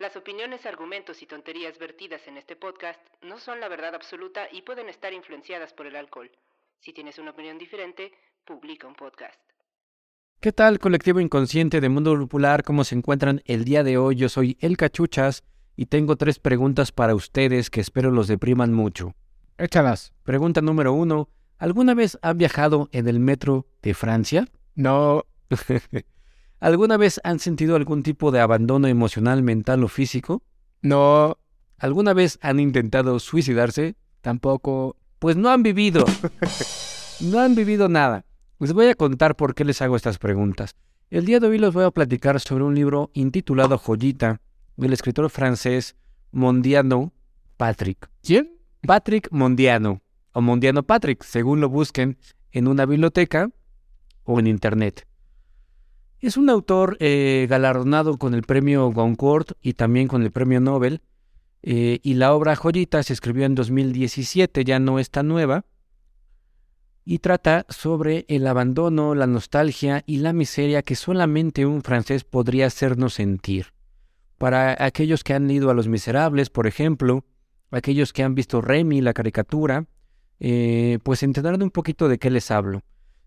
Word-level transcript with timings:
Las 0.00 0.16
opiniones, 0.16 0.64
argumentos 0.64 1.20
y 1.20 1.26
tonterías 1.26 1.78
vertidas 1.78 2.26
en 2.26 2.38
este 2.38 2.56
podcast 2.56 2.98
no 3.20 3.38
son 3.38 3.60
la 3.60 3.68
verdad 3.68 3.94
absoluta 3.94 4.48
y 4.50 4.62
pueden 4.62 4.88
estar 4.88 5.12
influenciadas 5.12 5.74
por 5.74 5.86
el 5.86 5.94
alcohol. 5.94 6.30
Si 6.78 6.94
tienes 6.94 7.18
una 7.18 7.32
opinión 7.32 7.58
diferente, 7.58 8.10
publica 8.46 8.86
un 8.86 8.94
podcast. 8.94 9.38
¿Qué 10.40 10.52
tal, 10.52 10.78
colectivo 10.78 11.20
inconsciente 11.20 11.82
de 11.82 11.90
Mundo 11.90 12.16
Lupular? 12.16 12.64
¿Cómo 12.64 12.84
se 12.84 12.94
encuentran 12.94 13.42
el 13.44 13.66
día 13.66 13.84
de 13.84 13.98
hoy? 13.98 14.16
Yo 14.16 14.30
soy 14.30 14.56
El 14.60 14.78
Cachuchas 14.78 15.44
y 15.76 15.84
tengo 15.84 16.16
tres 16.16 16.38
preguntas 16.38 16.92
para 16.92 17.14
ustedes 17.14 17.68
que 17.68 17.82
espero 17.82 18.10
los 18.10 18.26
depriman 18.26 18.72
mucho. 18.72 19.14
Échalas. 19.58 20.14
Pregunta 20.22 20.62
número 20.62 20.94
uno. 20.94 21.28
¿Alguna 21.58 21.92
vez 21.92 22.18
han 22.22 22.38
viajado 22.38 22.88
en 22.92 23.06
el 23.06 23.20
metro 23.20 23.66
de 23.82 23.92
Francia? 23.92 24.48
No. 24.74 25.26
¿Alguna 26.60 26.98
vez 26.98 27.20
han 27.24 27.38
sentido 27.38 27.74
algún 27.74 28.02
tipo 28.02 28.30
de 28.30 28.40
abandono 28.40 28.86
emocional, 28.86 29.42
mental 29.42 29.82
o 29.82 29.88
físico? 29.88 30.42
No. 30.82 31.38
¿Alguna 31.78 32.12
vez 32.12 32.38
han 32.42 32.60
intentado 32.60 33.18
suicidarse? 33.18 33.96
Tampoco. 34.20 34.96
Pues 35.18 35.36
no 35.36 35.48
han 35.48 35.62
vivido. 35.62 36.04
no 37.20 37.40
han 37.40 37.54
vivido 37.54 37.88
nada. 37.88 38.26
Les 38.58 38.74
voy 38.74 38.88
a 38.88 38.94
contar 38.94 39.36
por 39.36 39.54
qué 39.54 39.64
les 39.64 39.80
hago 39.80 39.96
estas 39.96 40.18
preguntas. 40.18 40.76
El 41.08 41.24
día 41.24 41.40
de 41.40 41.46
hoy 41.46 41.58
les 41.58 41.72
voy 41.72 41.84
a 41.84 41.90
platicar 41.90 42.38
sobre 42.40 42.64
un 42.64 42.74
libro 42.74 43.10
intitulado 43.14 43.78
Joyita 43.78 44.42
del 44.76 44.92
escritor 44.92 45.30
francés 45.30 45.96
Mondiano 46.30 47.12
Patrick. 47.56 48.10
¿Quién? 48.22 48.58
Patrick 48.86 49.28
Mondiano 49.32 50.02
o 50.32 50.42
Mondiano 50.42 50.82
Patrick, 50.82 51.22
según 51.24 51.60
lo 51.60 51.70
busquen 51.70 52.18
en 52.52 52.68
una 52.68 52.84
biblioteca 52.84 53.50
o 54.24 54.38
en 54.38 54.46
internet. 54.46 55.06
Es 56.20 56.36
un 56.36 56.50
autor 56.50 56.98
eh, 57.00 57.46
galardonado 57.48 58.18
con 58.18 58.34
el 58.34 58.42
premio 58.42 58.92
Goncourt 58.92 59.52
y 59.62 59.72
también 59.72 60.06
con 60.06 60.22
el 60.22 60.30
premio 60.30 60.60
Nobel. 60.60 61.00
Eh, 61.62 61.98
y 62.02 62.14
la 62.14 62.34
obra 62.34 62.56
Joyita 62.56 63.02
se 63.02 63.14
escribió 63.14 63.46
en 63.46 63.54
2017, 63.54 64.64
ya 64.64 64.78
no 64.78 64.98
está 64.98 65.22
nueva. 65.22 65.64
Y 67.06 67.20
trata 67.20 67.64
sobre 67.70 68.26
el 68.28 68.46
abandono, 68.46 69.14
la 69.14 69.26
nostalgia 69.26 70.02
y 70.04 70.18
la 70.18 70.34
miseria 70.34 70.82
que 70.82 70.94
solamente 70.94 71.64
un 71.64 71.82
francés 71.82 72.24
podría 72.24 72.66
hacernos 72.66 73.14
sentir. 73.14 73.72
Para 74.36 74.76
aquellos 74.84 75.24
que 75.24 75.32
han 75.32 75.48
leído 75.48 75.70
a 75.70 75.74
Los 75.74 75.88
Miserables, 75.88 76.50
por 76.50 76.66
ejemplo, 76.66 77.24
aquellos 77.70 78.12
que 78.12 78.22
han 78.22 78.34
visto 78.34 78.60
Remy, 78.60 79.00
la 79.00 79.14
caricatura, 79.14 79.86
eh, 80.38 80.98
pues 81.02 81.22
entenderán 81.22 81.62
un 81.62 81.70
poquito 81.70 82.08
de 82.08 82.18
qué 82.18 82.28
les 82.28 82.50
hablo. 82.50 82.82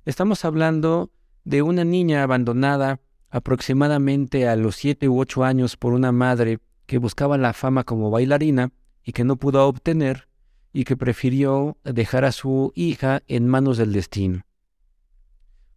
Estamos 0.05 0.45
hablando 0.45 1.11
de 1.43 1.61
una 1.61 1.83
niña 1.83 2.23
abandonada 2.23 2.99
aproximadamente 3.29 4.47
a 4.47 4.55
los 4.55 4.75
siete 4.75 5.09
u 5.09 5.19
ocho 5.19 5.43
años 5.43 5.75
por 5.75 5.93
una 5.93 6.11
madre 6.11 6.59
que 6.85 6.97
buscaba 6.97 7.37
la 7.37 7.53
fama 7.53 7.83
como 7.83 8.11
bailarina 8.11 8.71
y 9.03 9.11
que 9.11 9.23
no 9.23 9.37
pudo 9.37 9.67
obtener 9.67 10.27
y 10.71 10.83
que 10.85 10.97
prefirió 10.97 11.77
dejar 11.83 12.25
a 12.25 12.31
su 12.31 12.71
hija 12.75 13.21
en 13.27 13.47
manos 13.47 13.77
del 13.77 13.93
destino. 13.93 14.45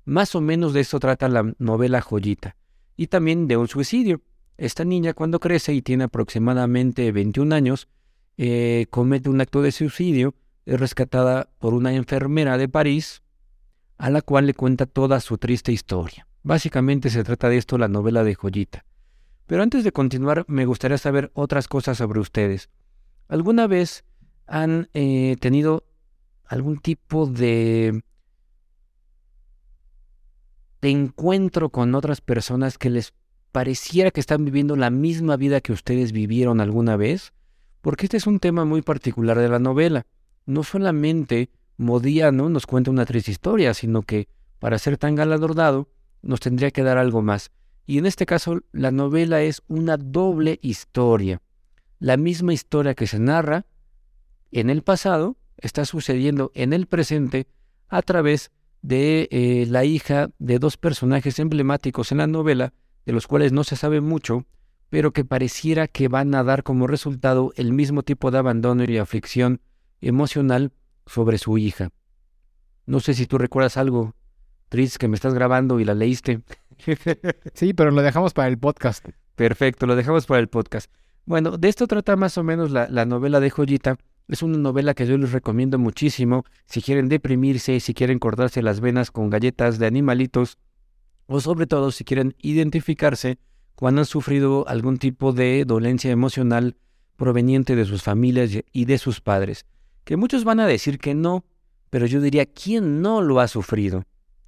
Más 0.05 0.35
o 0.35 0.41
menos 0.41 0.73
de 0.73 0.81
eso 0.81 1.01
trata 1.01 1.29
la 1.29 1.53
novela 1.59 2.01
Joyita, 2.01 2.57
y 2.97 3.09
también 3.09 3.49
de 3.49 3.57
un 3.57 3.69
suicidio. 3.69 4.23
Esta 4.57 4.85
niña 4.85 5.13
cuando 5.13 5.41
crece 5.41 5.75
y 5.75 5.83
tiene 5.83 6.05
aproximadamente 6.05 7.13
21 7.13 7.55
años, 7.55 7.89
eh, 8.39 8.87
comete 8.91 9.29
un 9.29 9.41
acto 9.41 9.61
de 9.63 9.73
suicidio, 9.73 10.35
es 10.65 10.81
rescatada 10.81 11.51
por 11.59 11.75
una 11.75 11.93
enfermera 11.93 12.57
de 12.57 12.69
París 12.69 13.23
a 13.99 14.11
la 14.11 14.23
cual 14.23 14.47
le 14.47 14.55
cuenta 14.55 14.87
toda 14.87 15.21
su 15.21 15.39
triste 15.39 15.73
historia. 15.73 16.27
Básicamente 16.43 17.11
se 17.11 17.25
trata 17.25 17.49
de 17.49 17.57
esto 17.57 17.79
la 17.79 17.89
novela 17.89 18.23
de 18.23 18.34
Joyita. 18.34 18.84
Pero 19.47 19.62
antes 19.62 19.84
de 19.84 19.93
continuar, 19.93 20.45
me 20.49 20.67
gustaría 20.67 20.99
saber 20.99 21.31
otras 21.34 21.69
cosas 21.69 21.99
sobre 21.99 22.21
ustedes. 22.21 22.69
¿Alguna 23.29 23.67
vez 23.67 24.05
han 24.47 24.89
eh, 24.95 25.37
tenido 25.41 25.84
algún 26.45 26.79
tipo 26.79 27.27
de, 27.27 28.03
de 30.81 30.91
encuentro 30.91 31.71
con 31.71 31.95
otras 31.95 32.21
personas 32.21 32.78
que 32.78 32.91
les 32.91 33.15
pareciera 33.53 34.11
que 34.11 34.21
están 34.21 34.45
viviendo 34.45 34.77
la 34.77 34.91
misma 34.91 35.37
vida 35.37 35.61
que 35.61 35.73
ustedes 35.73 36.13
vivieron 36.13 36.61
alguna 36.61 36.97
vez? 36.97 37.33
Porque 37.81 38.07
este 38.07 38.17
es 38.17 38.27
un 38.27 38.41
tema 38.41 38.65
muy 38.65 38.83
particular 38.83 39.39
de 39.39 39.49
la 39.49 39.61
novela. 39.61 40.07
No 40.45 40.65
solamente 40.65 41.51
Modiano 41.77 42.49
nos 42.49 42.67
cuenta 42.67 42.91
una 42.91 43.07
triste 43.07 43.31
historia, 43.31 43.75
sino 43.75 44.03
que 44.03 44.29
para 44.59 44.79
ser 44.79 44.97
tan 44.97 45.15
galardonado 45.15 45.89
nos 46.23 46.41
tendría 46.41 46.71
que 46.71 46.83
dar 46.83 46.99
algo 46.99 47.23
más. 47.23 47.51
Y 47.87 47.99
en 47.99 48.07
este 48.07 48.27
caso 48.27 48.61
la 48.73 48.91
novela 48.91 49.43
es 49.43 49.63
una 49.69 49.97
doble 49.97 50.59
historia. 50.63 51.41
La 51.99 52.17
misma 52.17 52.53
historia 52.53 52.95
que 52.95 53.07
se 53.07 53.19
narra 53.19 53.67
en 54.51 54.71
el 54.71 54.83
pasado 54.83 55.37
está 55.59 55.85
sucediendo 55.85 56.51
en 56.55 56.73
el 56.73 56.87
presente 56.87 57.47
a 57.89 58.03
través 58.03 58.51
de 58.83 59.29
eh, 59.31 59.67
la 59.69 59.85
hija 59.85 60.31
de 60.39 60.59
dos 60.59 60.77
personajes 60.77 61.39
emblemáticos 61.39 62.13
en 62.13 62.19
la 62.19 62.27
novela, 62.27 62.73
de 63.05 63.13
los 63.13 63.27
cuales 63.27 63.53
no 63.53 63.65
se 63.65 63.77
sabe 63.77 64.01
mucho, 64.01 64.47
pero 64.91 65.13
que 65.13 65.25
pareciera 65.25 65.89
que 65.89 66.09
van 66.09 66.35
a 66.35 66.45
dar 66.45 66.63
como 66.63 66.87
resultado 66.87 67.53
el 67.57 67.73
mismo 67.73 68.03
tipo 68.03 68.31
de 68.31 68.39
abandono 68.39 68.85
y 68.85 68.99
aflicción 68.99 69.61
emocional 70.01 70.73
sobre 71.06 71.39
su 71.39 71.56
hija. 71.59 71.91
No 72.84 73.00
sé 73.00 73.15
si 73.15 73.27
tú 73.27 73.39
recuerdas 73.39 73.77
algo, 73.77 74.15
Tris, 74.69 74.99
que 74.99 75.09
me 75.09 75.15
estás 75.15 75.34
grabando 75.34 75.81
y 75.81 75.84
la 75.84 75.94
leíste. 75.94 76.41
sí, 77.55 77.72
pero 77.72 77.91
lo 77.91 78.03
dejamos 78.03 78.34
para 78.34 78.49
el 78.49 78.59
podcast. 78.59 79.06
Perfecto, 79.34 79.87
lo 79.87 79.97
dejamos 79.97 80.27
para 80.27 80.41
el 80.41 80.49
podcast. 80.49 80.91
Bueno, 81.25 81.56
de 81.59 81.69
esto 81.69 81.87
trata 81.87 82.16
más 82.16 82.39
o 82.39 82.45
menos 82.45 82.71
la, 82.71 82.89
la 82.89 83.05
novela 83.05 83.41
de 83.41 83.50
Joyita. 83.50 83.97
Es 84.28 84.43
una 84.43 84.59
novela 84.59 84.95
que 84.95 85.06
yo 85.06 85.16
les 85.19 85.33
recomiendo 85.33 85.78
muchísimo 85.78 86.45
si 86.66 86.83
quieren 86.83 87.09
deprimirse, 87.09 87.78
si 87.81 87.95
quieren 87.95 88.19
cortarse 88.19 88.62
las 88.62 88.81
venas 88.81 89.11
con 89.11 89.31
galletas 89.31 89.78
de 89.78 89.87
animalitos 89.87 90.59
o 91.27 91.41
sobre 91.41 91.66
todo 91.66 91.91
si 91.91 92.05
quieren 92.05 92.34
identificarse 92.41 93.39
cuando 93.75 94.00
han 94.00 94.06
sufrido 94.06 94.66
algún 94.69 94.99
tipo 94.99 95.33
de 95.33 95.65
dolencia 95.65 96.11
emocional 96.11 96.77
proveniente 97.16 97.77
de 97.77 97.84
sus 97.84 98.03
familias 98.03 98.50
y 98.72 98.84
de 98.84 98.99
sus 98.99 99.21
padres 99.21 99.65
que 100.06 100.17
muchos 100.17 100.44
van 100.44 100.61
a 100.61 100.69
decir 100.69 101.00
que 101.00 101.15
no, 101.15 101.44
pero 101.91 102.06
yo 102.06 102.21
diría, 102.21 102.47
¿quién 102.47 103.03
no 103.03 103.22
lo 103.22 103.41
ha 103.41 103.49
sufrido? 103.49 104.05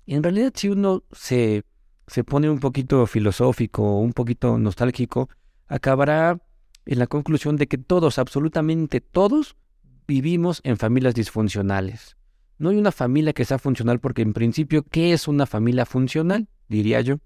En 0.06 0.22
realidad, 0.22 0.52
si 0.54 0.68
uno 0.68 1.02
se, 1.10 1.64
se 2.06 2.22
pone 2.22 2.48
un 2.48 2.60
poquito 2.60 3.04
filosófico, 3.06 3.98
un 3.98 4.12
poquito 4.12 4.56
nostálgico, 4.56 5.28
acabará 5.66 6.40
en 6.86 6.98
la 7.00 7.08
conclusión 7.08 7.56
de 7.56 7.66
que 7.66 7.76
todos, 7.76 8.20
absolutamente 8.20 9.00
todos, 9.00 9.56
vivimos 10.06 10.60
en 10.62 10.76
familias 10.76 11.16
disfuncionales. 11.16 12.16
No 12.58 12.68
hay 12.68 12.76
una 12.76 12.92
familia 12.92 13.32
que 13.32 13.44
sea 13.44 13.58
funcional 13.58 13.98
porque 13.98 14.22
en 14.22 14.34
principio, 14.34 14.84
¿qué 14.84 15.12
es 15.12 15.26
una 15.26 15.44
familia 15.44 15.86
funcional? 15.86 16.46
Diría 16.68 17.00
yo. 17.00 17.16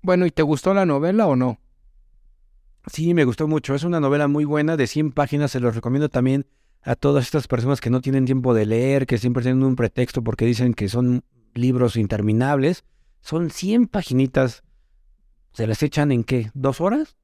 Bueno, 0.00 0.26
¿y 0.26 0.30
te 0.30 0.42
gustó 0.42 0.74
la 0.74 0.86
novela 0.86 1.26
o 1.26 1.34
no? 1.34 1.58
Sí, 2.86 3.14
me 3.14 3.24
gustó 3.24 3.48
mucho. 3.48 3.74
Es 3.74 3.82
una 3.82 3.98
novela 3.98 4.28
muy 4.28 4.44
buena, 4.44 4.76
de 4.76 4.86
100 4.86 5.10
páginas, 5.10 5.50
se 5.50 5.58
los 5.58 5.74
recomiendo 5.74 6.08
también 6.08 6.46
a 6.82 6.94
todas 6.94 7.24
estas 7.24 7.48
personas 7.48 7.80
que 7.80 7.90
no 7.90 8.00
tienen 8.00 8.24
tiempo 8.24 8.54
de 8.54 8.66
leer, 8.66 9.06
que 9.06 9.18
siempre 9.18 9.42
tienen 9.42 9.62
un 9.62 9.76
pretexto 9.76 10.22
porque 10.22 10.46
dicen 10.46 10.74
que 10.74 10.88
son 10.88 11.24
libros 11.54 11.96
interminables. 11.96 12.84
Son 13.20 13.50
100 13.50 13.88
paginitas. 13.88 14.62
¿Se 15.52 15.66
las 15.66 15.82
echan 15.82 16.12
en 16.12 16.24
qué? 16.24 16.50
¿Dos 16.54 16.80
horas? 16.80 17.16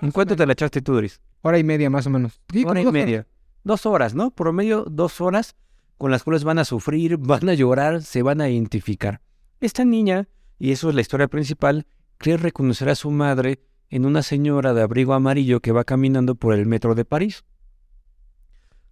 ¿En 0.00 0.10
cuánto 0.10 0.36
te 0.36 0.46
la 0.46 0.52
echaste 0.52 0.82
tú, 0.82 0.94
Doris? 0.94 1.20
Hora 1.42 1.58
y 1.58 1.64
media 1.64 1.90
más 1.90 2.06
o 2.06 2.10
menos. 2.10 2.40
Hora 2.66 2.80
y 2.80 2.86
media. 2.86 3.26
Dos 3.64 3.86
horas, 3.86 4.14
¿no? 4.14 4.30
Por 4.30 4.52
medio 4.52 4.84
dos 4.84 5.20
horas 5.20 5.56
con 5.96 6.10
las 6.10 6.24
cuales 6.24 6.42
van 6.42 6.58
a 6.58 6.64
sufrir, 6.64 7.16
van 7.18 7.48
a 7.48 7.54
llorar, 7.54 8.02
se 8.02 8.22
van 8.22 8.40
a 8.40 8.48
identificar. 8.48 9.20
Esta 9.60 9.84
niña, 9.84 10.28
y 10.58 10.72
eso 10.72 10.88
es 10.88 10.94
la 10.96 11.00
historia 11.00 11.28
principal, 11.28 11.86
cree 12.18 12.36
reconocer 12.36 12.88
a 12.88 12.96
su 12.96 13.10
madre 13.10 13.60
en 13.88 14.04
una 14.04 14.22
señora 14.22 14.74
de 14.74 14.82
abrigo 14.82 15.14
amarillo 15.14 15.60
que 15.60 15.70
va 15.70 15.84
caminando 15.84 16.34
por 16.34 16.54
el 16.54 16.66
metro 16.66 16.94
de 16.94 17.04
París. 17.04 17.44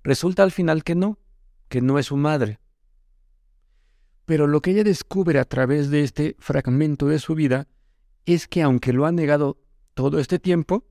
Resulta 0.03 0.43
al 0.43 0.51
final 0.51 0.85
que 0.85 0.95
no, 0.95 1.19
que 1.69 1.81
no 1.81 1.99
es 1.99 2.07
su 2.07 2.17
madre. 2.17 2.59
Pero 4.25 4.47
lo 4.47 4.61
que 4.61 4.71
ella 4.71 4.85
descubre 4.85 5.39
a 5.39 5.45
través 5.45 5.91
de 5.91 6.03
este 6.03 6.37
fragmento 6.39 7.07
de 7.07 7.19
su 7.19 7.35
vida 7.35 7.69
es 8.27 8.47
que 8.47 8.63
aunque 8.63 8.93
lo 8.93 9.07
ha 9.07 9.13
negado 9.13 9.59
todo 9.95 10.19
este 10.19 10.39
tiempo, 10.39 10.87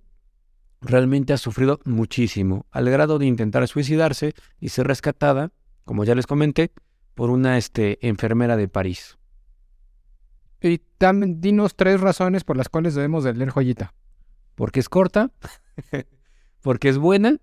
realmente 0.81 1.33
ha 1.33 1.37
sufrido 1.37 1.79
muchísimo, 1.85 2.65
al 2.71 2.89
grado 2.89 3.19
de 3.19 3.25
intentar 3.25 3.67
suicidarse 3.67 4.33
y 4.59 4.69
ser 4.69 4.87
rescatada, 4.87 5.51
como 5.85 6.03
ya 6.03 6.15
les 6.15 6.27
comenté, 6.27 6.71
por 7.15 7.29
una 7.29 7.57
este, 7.57 8.05
enfermera 8.07 8.57
de 8.57 8.67
París. 8.67 9.17
Y 10.61 10.79
también 10.97 11.41
dinos 11.41 11.75
tres 11.75 12.01
razones 12.01 12.43
por 12.43 12.57
las 12.57 12.69
cuales 12.69 12.93
debemos 12.93 13.23
de 13.23 13.33
leer 13.33 13.49
Joyita. 13.49 13.93
Porque 14.55 14.79
es 14.79 14.89
corta, 14.89 15.31
porque 16.61 16.89
es 16.89 16.97
buena 16.97 17.39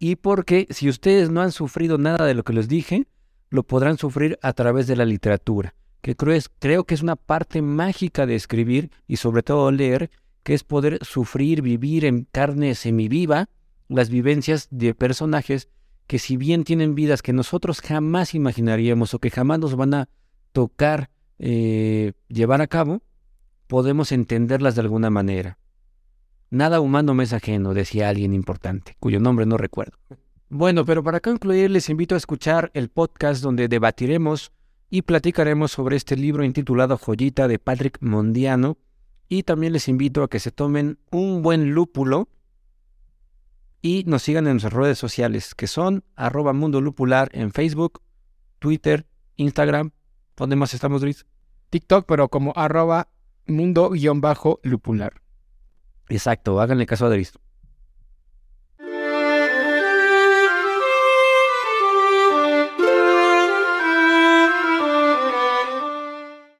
y 0.00 0.16
porque 0.16 0.66
si 0.70 0.88
ustedes 0.88 1.30
no 1.30 1.42
han 1.42 1.52
sufrido 1.52 1.98
nada 1.98 2.24
de 2.24 2.34
lo 2.34 2.42
que 2.42 2.54
les 2.54 2.66
dije, 2.66 3.06
lo 3.50 3.62
podrán 3.62 3.98
sufrir 3.98 4.38
a 4.42 4.54
través 4.54 4.86
de 4.86 4.96
la 4.96 5.04
literatura, 5.04 5.74
que 6.00 6.16
creo, 6.16 6.34
es, 6.34 6.48
creo 6.58 6.84
que 6.84 6.94
es 6.94 7.02
una 7.02 7.16
parte 7.16 7.60
mágica 7.60 8.24
de 8.24 8.34
escribir 8.34 8.90
y 9.06 9.18
sobre 9.18 9.42
todo 9.42 9.70
leer, 9.70 10.10
que 10.42 10.54
es 10.54 10.64
poder 10.64 10.98
sufrir, 11.02 11.60
vivir 11.60 12.06
en 12.06 12.26
carne 12.32 12.74
semiviva 12.74 13.50
las 13.88 14.08
vivencias 14.08 14.68
de 14.70 14.94
personajes 14.94 15.68
que 16.06 16.18
si 16.18 16.38
bien 16.38 16.64
tienen 16.64 16.94
vidas 16.94 17.20
que 17.20 17.34
nosotros 17.34 17.82
jamás 17.82 18.34
imaginaríamos 18.34 19.12
o 19.12 19.18
que 19.18 19.30
jamás 19.30 19.58
nos 19.58 19.76
van 19.76 19.92
a 19.92 20.08
tocar 20.52 21.10
eh, 21.38 22.14
llevar 22.28 22.62
a 22.62 22.68
cabo, 22.68 23.02
podemos 23.66 24.12
entenderlas 24.12 24.76
de 24.76 24.80
alguna 24.80 25.10
manera. 25.10 25.59
Nada 26.50 26.80
humano 26.80 27.14
me 27.14 27.22
es 27.22 27.32
ajeno, 27.32 27.74
decía 27.74 28.08
alguien 28.08 28.34
importante, 28.34 28.96
cuyo 28.98 29.20
nombre 29.20 29.46
no 29.46 29.56
recuerdo. 29.56 29.96
Bueno, 30.48 30.84
pero 30.84 31.04
para 31.04 31.20
concluir 31.20 31.70
les 31.70 31.88
invito 31.88 32.16
a 32.16 32.18
escuchar 32.18 32.72
el 32.74 32.88
podcast 32.88 33.40
donde 33.40 33.68
debatiremos 33.68 34.50
y 34.90 35.02
platicaremos 35.02 35.70
sobre 35.70 35.94
este 35.94 36.16
libro 36.16 36.42
intitulado 36.42 36.98
Joyita 36.98 37.46
de 37.46 37.60
Patrick 37.60 37.98
Mondiano 38.00 38.78
y 39.28 39.44
también 39.44 39.72
les 39.72 39.86
invito 39.86 40.24
a 40.24 40.28
que 40.28 40.40
se 40.40 40.50
tomen 40.50 40.98
un 41.12 41.42
buen 41.42 41.70
lúpulo 41.70 42.28
y 43.80 44.02
nos 44.08 44.24
sigan 44.24 44.48
en 44.48 44.54
nuestras 44.54 44.72
redes 44.72 44.98
sociales 44.98 45.54
que 45.54 45.68
son 45.68 46.02
arroba 46.16 46.52
mundo 46.52 46.80
lupular 46.80 47.30
en 47.32 47.52
Facebook, 47.52 48.02
Twitter, 48.58 49.06
Instagram. 49.36 49.92
¿Dónde 50.36 50.56
más 50.56 50.74
estamos, 50.74 51.00
Dries? 51.00 51.26
TikTok, 51.70 52.06
pero 52.06 52.28
como 52.28 52.52
arroba 52.56 53.08
mundo-lupular. 53.46 55.22
Exacto, 56.10 56.60
háganle 56.60 56.86
caso 56.86 57.06
a 57.06 57.08
Dries. 57.10 57.32